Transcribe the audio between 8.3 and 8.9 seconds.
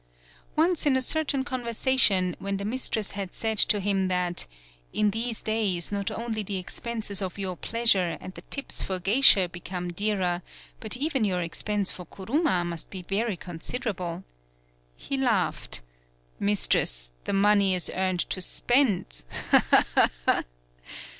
the tips